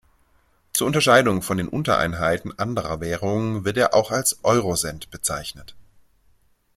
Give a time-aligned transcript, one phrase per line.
[0.73, 5.75] Zur Unterscheidung von den Untereinheiten anderer Währungen wird er auch als „Eurocent“ bezeichnet.